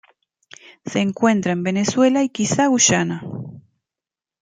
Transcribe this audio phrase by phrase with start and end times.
[0.83, 3.21] Se encuentra en Venezuela y quizá Guyana.